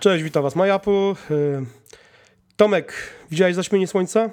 [0.00, 1.16] Cześć, witam Was, Majapu.
[2.56, 2.92] Tomek,
[3.30, 4.30] widziałeś zaćmienie słońca?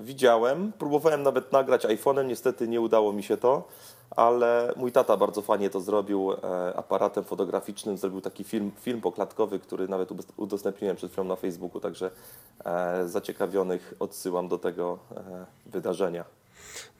[0.00, 0.72] Widziałem.
[0.78, 3.68] Próbowałem nawet nagrać iPhone'em, niestety nie udało mi się to,
[4.10, 6.36] ale mój tata bardzo fajnie to zrobił e,
[6.76, 7.98] aparatem fotograficznym.
[7.98, 12.10] Zrobił taki film, film poklatkowy, który nawet udostępniłem przed chwilą na Facebooku, także
[12.64, 16.24] e, zaciekawionych odsyłam do tego e, wydarzenia.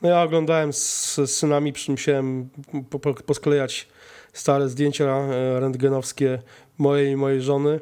[0.03, 1.73] No ja oglądałem z, synami,
[2.91, 3.89] po, posklejać
[4.35, 6.39] stare zdjęcia e, rentgenowskie
[6.79, 7.81] mojej i mojej żony.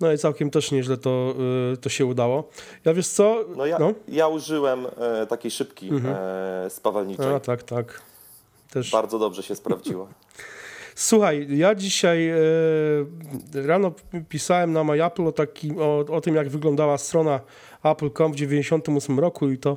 [0.00, 1.34] No i całkiem też nieźle to,
[1.72, 2.48] y, to się udało.
[2.84, 3.44] Ja wiesz co?
[3.56, 3.92] No ja, no?
[4.08, 6.14] ja użyłem e, takiej szybki mhm.
[6.18, 7.34] e, spawalniczej.
[7.34, 8.02] A, tak, tak.
[8.70, 8.90] Też...
[8.90, 10.06] Bardzo dobrze się sprawdziła.
[10.94, 12.36] Słuchaj, ja dzisiaj e,
[13.54, 13.92] rano
[14.28, 17.40] pisałem na MyApple o, taki, o, o tym, jak wyglądała strona
[17.84, 19.76] Apple.com w 98 roku i to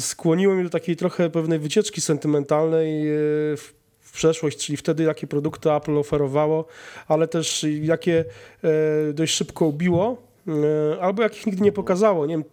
[0.00, 3.16] skłoniło mnie do takiej trochę pewnej wycieczki sentymentalnej e,
[3.56, 6.64] w w przeszłość, czyli wtedy jakie produkty Apple oferowało,
[7.08, 8.24] ale też jakie
[8.64, 10.16] e, dość szybko ubiło,
[10.48, 12.26] e, albo jakich nigdy nie pokazało.
[12.26, 12.44] Nie wiem,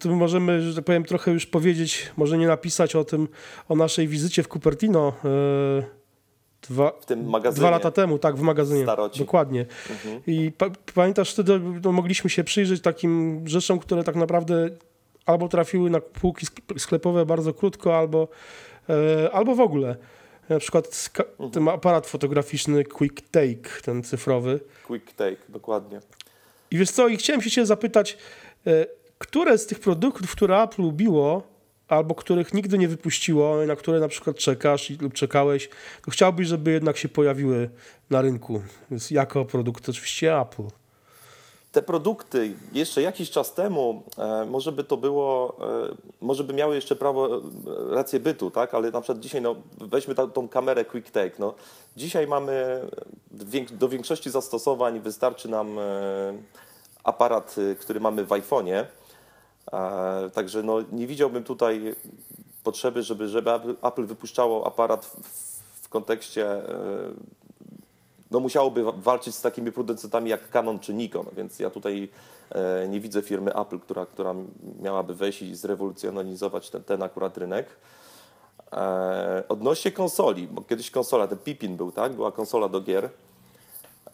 [0.00, 3.28] tu możemy, że tak powiem, trochę już powiedzieć, może nie napisać o tym,
[3.68, 5.98] o naszej wizycie w Cupertino e,
[6.62, 7.60] Dwa, w tym magazynie.
[7.60, 8.82] Dwa lata temu, tak, w magazynie.
[8.82, 9.18] Staroci.
[9.18, 9.66] Dokładnie.
[9.90, 10.20] Mhm.
[10.26, 14.70] I pa, pamiętasz, wtedy no, mogliśmy się przyjrzeć takim rzeczom, które tak naprawdę
[15.26, 16.46] albo trafiły na półki
[16.78, 18.28] sklepowe bardzo krótko, albo,
[19.32, 19.96] albo w ogóle.
[20.48, 21.50] Na przykład mhm.
[21.50, 24.60] ten aparat fotograficzny Quick Take, ten cyfrowy.
[24.86, 26.00] Quick Take, dokładnie.
[26.70, 28.18] I wiesz co, i chciałem się cię zapytać,
[28.66, 28.86] e,
[29.18, 31.42] które z tych produktów, które Apple lubiło,
[31.88, 35.68] albo których nigdy nie wypuściło, na które na przykład czekasz lub czekałeś,
[36.04, 37.70] to chciałbyś, żeby jednak się pojawiły
[38.10, 38.62] na rynku.
[38.90, 40.62] Więc jako produkt oczywiście Apple
[41.78, 46.74] te produkty jeszcze jakiś czas temu, e, może by to było, e, może by miały
[46.74, 47.40] jeszcze prawo, e,
[47.94, 48.74] rację bytu, tak?
[48.74, 51.32] ale na przykład dzisiaj, no, weźmy ta, tą kamerę Quick Take.
[51.38, 51.54] No.
[51.96, 52.82] Dzisiaj mamy
[53.70, 55.76] do większości zastosowań wystarczy nam
[57.04, 58.84] aparat, który mamy w iPhone'ie.
[60.34, 61.94] Także no, nie widziałbym tutaj
[62.64, 63.50] potrzeby, żeby, żeby
[63.82, 65.16] Apple wypuszczało aparat w,
[65.82, 66.62] w kontekście
[68.30, 72.08] no musiałoby walczyć z takimi producentami jak Canon czy Nikon, więc ja tutaj
[72.50, 74.34] e, nie widzę firmy Apple, która, która
[74.80, 77.66] miałaby wejść i zrewolucjonizować ten, ten akurat rynek.
[78.72, 82.12] E, odnośnie konsoli, bo kiedyś konsola, ten Pipin był, tak?
[82.12, 83.10] Była konsola do gier.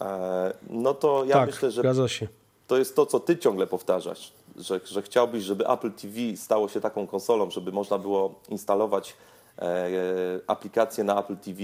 [0.00, 2.28] E, no to ja tak, myślę, że się.
[2.66, 6.80] to jest to, co ty ciągle powtarzasz, że, że chciałbyś, żeby Apple TV stało się
[6.80, 9.16] taką konsolą, żeby można było instalować
[10.46, 11.60] aplikacje na Apple TV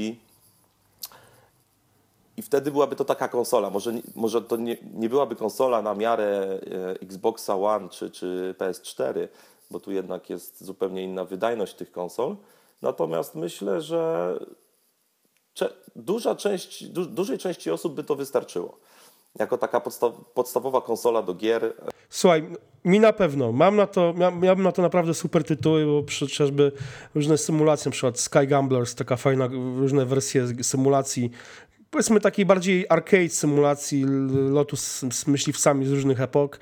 [2.41, 3.71] i wtedy byłaby to taka konsola.
[3.71, 9.29] Może, może to nie, nie byłaby konsola na miarę e, Xboxa One czy, czy PS4,
[9.71, 12.37] bo tu jednak jest zupełnie inna wydajność tych konsol.
[12.83, 14.35] Natomiast myślę, że
[15.97, 18.79] duża część, du, dużej części osób by to wystarczyło.
[19.39, 21.75] Jako taka podstaw, podstawowa konsola do gier.
[22.11, 22.51] Słuchaj,
[22.85, 23.53] mi na pewno.
[23.53, 26.73] Mam na to, miałbym na to naprawdę super tytuły, bo chociażby
[27.15, 29.49] różne symulacje, na przykład Sky Gamblers, taka fajna,
[29.79, 31.31] różne wersje symulacji
[31.91, 34.05] powiedzmy takiej bardziej arcade symulacji
[34.51, 36.59] lotu z, z myśliwcami z różnych epok.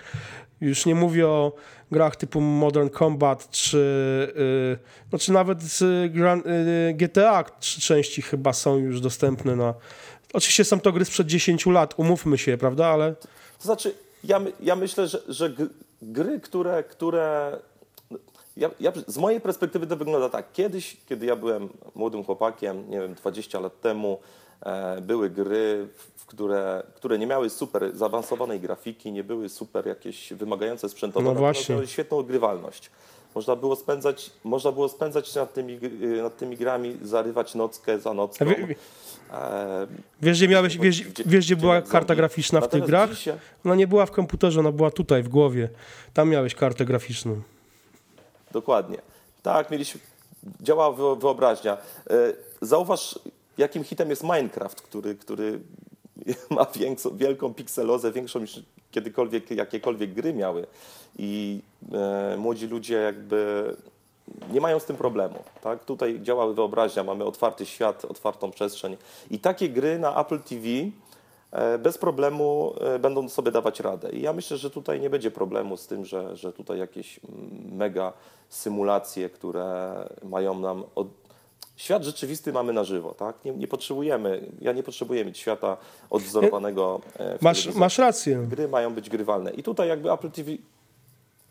[0.60, 1.52] Już nie mówię o
[1.90, 4.78] grach typu Modern Combat, czy, yy,
[5.12, 9.74] no, czy nawet z Grand, yy, GTA, trzy części chyba są już dostępne na...
[10.32, 13.14] Oczywiście są to gry sprzed 10 lat, umówmy się, prawda, ale...
[13.58, 13.94] To znaczy,
[14.24, 15.52] ja, ja myślę, że, że
[16.02, 17.58] gry, które, które
[18.58, 20.52] ja, ja, z mojej perspektywy to wygląda tak.
[20.52, 24.18] Kiedyś, kiedy ja byłem młodym chłopakiem, nie wiem, 20 lat temu,
[24.60, 25.88] E, były gry,
[26.26, 31.74] które, które nie miały super zaawansowanej grafiki, nie były super jakieś wymagające sprzętowo, no właśnie.
[31.74, 32.90] miały świetną odgrywalność.
[33.34, 35.78] Można było spędzać, można było spędzać nad tymi,
[36.22, 38.44] nad tymi grami, zarywać nockę za nocką.
[38.44, 38.74] Wie,
[39.32, 39.86] e,
[40.22, 43.10] wiesz, gdzie, miałeś, wiesz, wiesz, gdzie była karta graficzna w tych grach?
[43.10, 43.38] Dzisiaj...
[43.64, 45.68] Ona nie była w komputerze, ona była tutaj, w głowie.
[46.14, 47.40] Tam miałeś kartę graficzną.
[48.52, 48.98] Dokładnie.
[49.42, 50.00] Tak, mieliśmy,
[50.60, 51.76] działała wyobraźnia.
[52.10, 52.16] E,
[52.62, 53.18] zauważ,
[53.58, 55.60] jakim hitem jest Minecraft, który, który
[56.50, 56.66] ma
[57.14, 60.66] wielką pikselozę, większą niż kiedykolwiek, jakiekolwiek gry miały.
[61.18, 61.60] I
[61.92, 63.76] e, młodzi ludzie jakby
[64.52, 65.44] nie mają z tym problemu.
[65.62, 65.84] Tak?
[65.84, 68.96] Tutaj działa wyobraźnia, mamy otwarty świat, otwartą przestrzeń.
[69.30, 70.66] I takie gry na Apple TV
[71.78, 74.10] bez problemu e, będą sobie dawać radę.
[74.10, 77.20] I ja myślę, że tutaj nie będzie problemu z tym, że, że tutaj jakieś
[77.72, 78.12] mega
[78.48, 81.08] symulacje, które mają nam od,
[81.78, 83.44] Świat rzeczywisty mamy na żywo, tak?
[83.44, 85.76] Nie, nie potrzebujemy, ja nie potrzebuję mieć świata
[86.10, 87.00] odwzorowanego.
[87.18, 88.46] E, masz, masz rację.
[88.50, 89.50] Gry mają być grywalne.
[89.50, 90.50] I tutaj jakby Apple TV,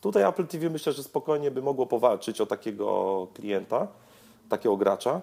[0.02, 3.88] tutaj Apple TV myślę, że spokojnie by mogło powalczyć o takiego klienta,
[4.50, 5.22] takiego gracza.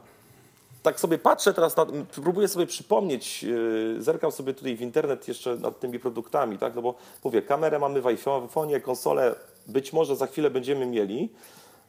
[0.84, 1.86] Tak sobie patrzę teraz, na,
[2.22, 6.75] próbuję sobie przypomnieć, yy, zerkam sobie tutaj w internet jeszcze nad tymi produktami, tak?
[6.75, 6.94] No bo
[7.25, 9.34] mówię, kamerę mamy w iPhone'ie, konsolę
[9.66, 11.28] być może za chwilę będziemy mieli.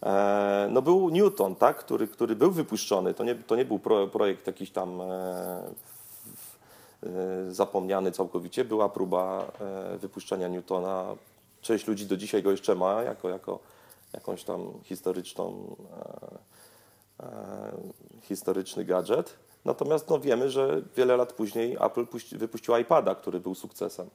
[0.03, 1.77] E, no był Newton, tak?
[1.77, 3.13] który, który był wypuszczony.
[3.13, 5.05] To nie, to nie był pro, projekt jakiś tam e,
[7.03, 8.65] e, zapomniany całkowicie.
[8.65, 9.51] Była próba
[9.93, 11.15] e, wypuszczenia Newtona.
[11.61, 13.59] Część ludzi do dzisiaj go jeszcze ma jako, jako
[14.13, 16.34] jakąś tam historyczną e,
[18.21, 19.35] historyczny gadżet.
[19.65, 24.09] Natomiast no, wiemy, że wiele lat później Apple puści, wypuścił iPada, który był sukcesem.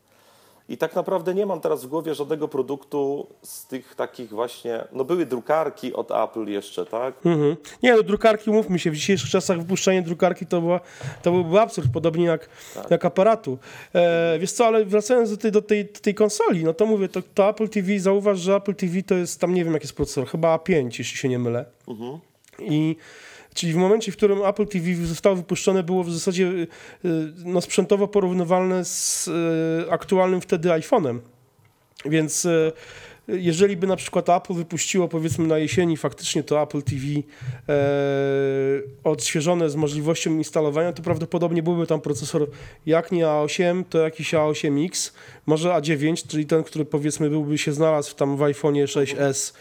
[0.68, 5.04] I tak naprawdę nie mam teraz w głowie żadnego produktu z tych takich właśnie, no
[5.04, 7.26] były drukarki od Apple jeszcze, tak?
[7.26, 7.56] Mhm.
[7.82, 10.80] Nie, no drukarki, mówmy się, w dzisiejszych czasach wypuszczenie drukarki to, była,
[11.22, 12.90] to byłby absurd, podobnie jak, Tak.
[12.90, 13.58] jak aparatu.
[13.94, 17.08] E, wiesz co, ale wracając do tej, do tej, do tej konsoli, no to mówię,
[17.08, 19.96] to, to Apple TV, zauważ, że Apple TV to jest, tam nie wiem jaki jest
[19.96, 21.64] procesor, chyba A5, jeśli się nie mylę.
[21.88, 22.18] Mhm.
[22.60, 22.96] I
[23.54, 26.66] Czyli w momencie, w którym Apple TV zostało wypuszczone, było w zasadzie y,
[27.44, 31.18] no, sprzętowo porównywalne z y, aktualnym wtedy iPhone'em.
[32.04, 32.72] Więc y,
[33.28, 37.04] jeżeli by na przykład Apple wypuściło powiedzmy na jesieni faktycznie to Apple TV
[37.68, 37.74] e,
[39.04, 42.50] odświeżone z możliwością instalowania, to prawdopodobnie byłby tam procesor
[42.86, 45.12] jak nie A8, to jakiś A8X,
[45.46, 49.54] może A9, czyli ten, który powiedzmy byłby się znalazł tam w iPhone'ie 6s.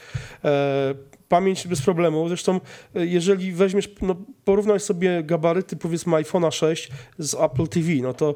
[0.43, 2.27] E, pamięć bez problemu.
[2.29, 2.59] Zresztą,
[2.95, 4.15] e, jeżeli weźmiesz, no,
[4.45, 8.35] porównaj sobie gabaryty powiedzmy iPhone'a 6 z Apple TV, no to,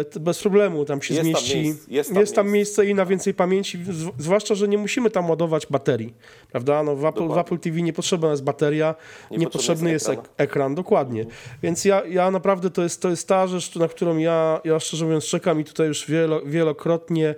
[0.00, 1.56] e, to bez problemu tam się Jest tam zmieści.
[1.62, 5.10] miejsc- jest jest tam tam miejsce i na więcej pamięci, zw- zwłaszcza, że nie musimy
[5.10, 6.14] tam ładować baterii,
[6.52, 6.82] prawda?
[6.82, 7.38] No, w, Apple, w.
[7.38, 8.94] Apple TV nie potrzebna jest bateria,
[9.30, 11.26] Niepotrzebny niepotrzebny jest jest ek- ekran, dokładnie.
[11.62, 15.04] Więc ja, ja naprawdę to jest, to jest ta rzecz, na którą ja, ja szczerze
[15.04, 17.34] mówiąc czekam i tutaj już wielo, wielokrotnie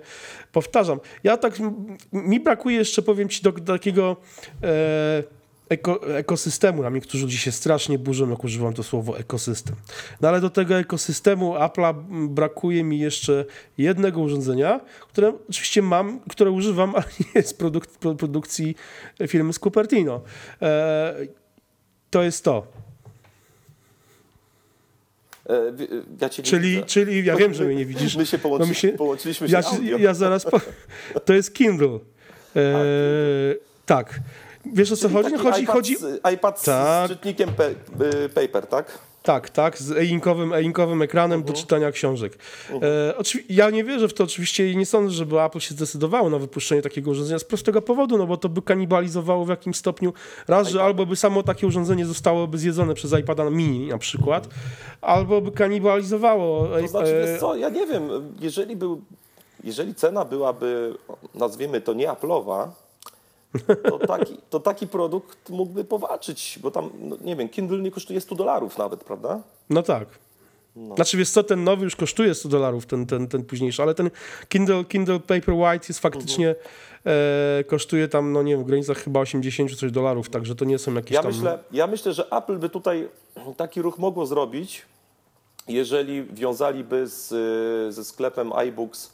[0.51, 0.99] powtarzam.
[1.23, 1.53] Ja tak,
[2.13, 4.15] mi brakuje jeszcze, powiem ci, do, do takiego
[4.63, 4.82] e,
[5.69, 6.83] eko, ekosystemu.
[6.83, 9.75] Tam niektórzy ludzie się strasznie burzą, jak używam to słowo ekosystem.
[10.21, 11.93] No ale do tego ekosystemu Apple'a
[12.27, 13.45] brakuje mi jeszcze
[13.77, 18.75] jednego urządzenia, które oczywiście mam, które używam, ale nie jest produk, pro, produkcji
[19.27, 20.21] firmy z Cupertino.
[20.61, 21.15] E,
[22.09, 22.67] to jest to.
[25.49, 25.73] E,
[26.21, 26.85] ja Czyli, widzę.
[26.85, 28.15] czyli ja wiem, że mnie nie widzisz.
[28.15, 29.53] My się, połączy, No my się- połączyliśmy się
[29.83, 30.43] Ja, ja zaraz.
[30.45, 30.59] Po...
[31.25, 31.99] To jest Kindle.
[32.55, 32.71] E,
[33.85, 34.19] tak.
[34.65, 35.31] Wiesz o co Czyli chodzi?
[35.31, 35.95] taki Chodzi, iPad, chodzi.
[35.97, 37.07] z, iPad z- Tak.
[37.07, 38.97] z czytnikiem pe, y, paper, tak?
[39.23, 41.53] Tak, tak, z e-inkowym, e-inkowym ekranem Mhm.
[41.55, 42.37] do czytania książek.
[42.69, 46.29] E, oczywi- ja nie wierzę w to oczywiście i nie sądzę, żeby Apple się zdecydowało
[46.29, 50.13] na wypuszczenie takiego urządzenia z prostego powodu, no bo to by kanibalizowało w jakimś stopniu
[50.47, 54.47] raz, że albo by samo takie urządzenie zostałoby zjedzone przez iPada mini na przykład,
[55.01, 56.67] albo by kanibalizowało.
[56.81, 58.09] To znaczy, e, wiesz co, ja nie wiem,
[58.41, 59.01] jeżeli, był,
[59.63, 60.93] jeżeli cena byłaby,
[61.35, 62.67] nazwijmy to nie Apple'owa,
[63.89, 68.21] to taki, to taki produkt mógłby powalczyć, bo tam, no, nie wiem, Kindle nie kosztuje
[68.21, 69.41] 100 dolarów nawet, prawda?
[69.69, 70.07] No tak.
[70.95, 74.09] Znaczy wiesz co, ten nowy już kosztuje 100 dolarów, ten, ten, ten późniejszy, ale ten
[74.49, 76.55] Kindle, Kindle Paperwhite jest faktycznie,
[77.05, 80.77] e, kosztuje tam, no nie wiem, w granicach chyba 80 coś dolarów, także to nie
[80.77, 81.31] są jakieś Ja tam...
[81.31, 83.09] myślę, ja myślę, że Apple by tutaj
[83.57, 84.85] taki ruch mogło zrobić,
[85.67, 87.29] jeżeli wiązaliby z,
[87.93, 89.13] ze sklepem iBooks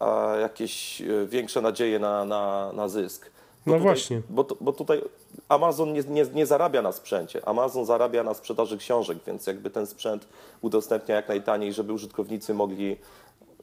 [0.00, 3.30] a, jakieś e, większe nadzieje na, na, na zysk.
[3.68, 4.22] No tutaj, właśnie.
[4.30, 5.02] Bo, bo tutaj
[5.48, 7.48] Amazon nie, nie, nie zarabia na sprzęcie.
[7.48, 10.28] Amazon zarabia na sprzedaży książek, więc jakby ten sprzęt
[10.60, 12.96] udostępnia jak najtaniej, żeby użytkownicy mogli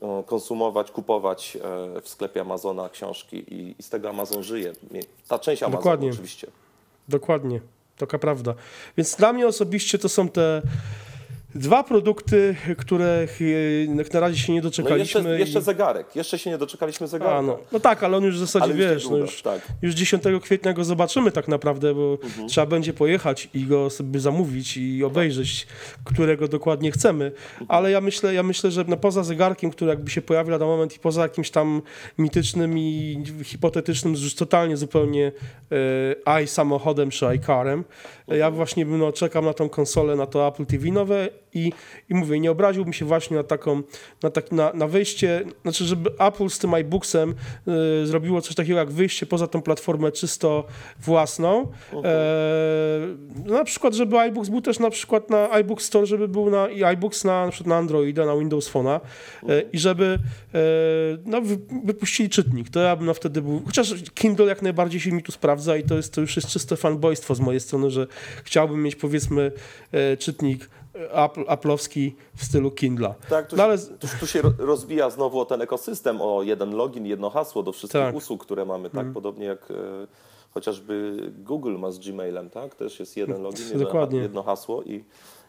[0.02, 1.58] e, konsumować, kupować
[1.98, 4.74] e, w sklepie Amazona książki i, i z tego Amazon żyje.
[5.28, 6.10] Ta część Amazonu Dokładnie.
[6.10, 6.48] oczywiście.
[7.10, 7.62] Dokładnie,
[7.98, 8.54] taka prawda.
[8.98, 10.62] Więc dla mnie osobiście to są te
[11.56, 15.20] dwa produkty, których e, jak na razie się nie No doczekaliśmy.
[15.22, 15.62] jeszcze, jeszcze i...
[15.62, 16.16] zegarek.
[16.16, 17.36] Jeszcze się nie doczekaliśmy zegarka.
[17.38, 17.58] A, no.
[17.72, 19.62] no tak, ale on już w zasadzie, Ale już wiesz, no już, tak.
[19.82, 22.48] już 10 kwietnia go zobaczymy tak naprawdę, bo Mhm.
[22.48, 25.68] trzeba będzie pojechać i go sobie zamówić i obejrzeć,
[26.04, 27.26] którego dokładnie chcemy.
[27.26, 27.66] Mhm.
[27.68, 30.96] Ale ja myślę, ja myślę, że no poza zegarkiem, który jakby się pojawi na moment
[30.96, 31.82] i poza jakimś tam
[32.18, 35.32] mitycznym i hipotetycznym, już totalnie zupełnie
[36.26, 37.84] e, i samochodem czy iCarem,
[38.20, 38.40] Mhm.
[38.40, 41.74] ja właśnie bym, no, czekam na tą konsolę, na to Apple TV nowe i,
[42.10, 43.82] i mówię, nie obraziłbym się właśnie na taką,
[44.24, 47.36] na, tak, na, na wyjście, znaczy, żeby Apple z tym iBooksem
[48.04, 50.64] y, zrobiło coś takiego jak wyjście poza tą platformę czysto
[51.00, 51.72] własną.
[52.04, 52.06] E,
[53.46, 56.70] no na przykład, żeby iBooks był też na przykład na iBook Store, żeby był na
[56.70, 59.00] i iBooks na, na na Androida, na Windows Phone'a
[59.50, 60.20] e, i żeby
[60.54, 60.60] e,
[61.26, 62.70] no, wy, wypuścili czytnik.
[62.70, 65.84] To ja bym no, wtedy był, chociaż Kindle jak najbardziej się mi tu sprawdza i
[65.84, 68.08] to, jest, to już jest czyste fanboystwo z mojej strony, że
[68.44, 69.52] chciałbym mieć powiedzmy
[69.92, 70.70] e, czytnik
[71.12, 73.16] Apple, Apple'owski w stylu Kindla.
[73.30, 76.44] Tak, tu, No ale- się, tu, tu się ro- rozbija znowu o ten ekosystem, o
[76.44, 78.16] jeden login, jedno hasło do wszystkich Tak.
[78.16, 79.14] usług, które mamy, tak?
[79.14, 79.74] Podobnie jak e,
[80.54, 82.76] chociażby Google ma z Gmailem, tak?
[82.76, 85.04] Też jest jeden login, jedno, jedno hasło i,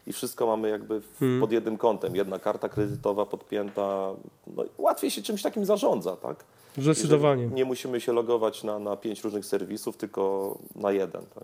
[0.07, 1.41] i wszystko mamy jakby w, Mhm.
[1.41, 2.15] pod jednym kątem.
[2.15, 4.13] Jedna karta kredytowa podpięta,
[4.47, 6.45] no, łatwiej się czymś takim zarządza, tak?
[6.77, 7.47] Zdecydowanie.
[7.47, 11.43] Nie musimy się logować na, na pięć różnych serwisów, tylko na jeden, tak?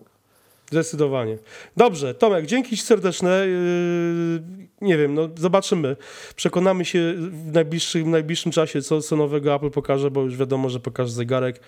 [0.73, 1.37] Zdecydowanie.
[1.77, 3.45] Dobrze, Tomek, dzięki ci serdeczne.
[3.47, 5.95] Yy, Nie wiem, no zobaczymy.
[6.35, 10.69] Przekonamy się w najbliższym, w najbliższym czasie, co, co nowego Apple pokaże, bo już wiadomo,
[10.69, 11.59] że pokaże zegarek.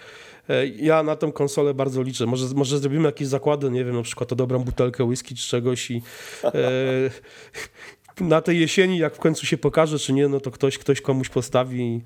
[0.50, 2.26] E, Ja na tą konsolę bardzo liczę.
[2.26, 5.92] Może, może zrobimy jakieś zakłady, nie wiem, na przykład o dobrą butelkę whisky czy czegoś
[5.92, 6.02] i
[6.44, 6.52] e,
[8.22, 11.30] na tej jesieni, jak w końcu się pokaże, czy nie, no to ktoś, ktoś komuś
[11.30, 12.02] postawi i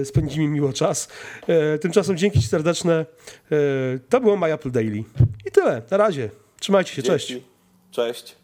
[0.00, 1.08] e, spędzimy miło czas.
[1.46, 3.06] E, tymczasem dzięki serdeczne.
[4.08, 5.04] To było My Apple Daily.
[5.60, 5.82] Tyle.
[5.90, 6.30] Na razie.
[6.60, 7.02] Trzymajcie się.
[7.02, 7.28] Cześć.
[7.28, 7.44] Dzięki.
[7.90, 8.36] Cześć.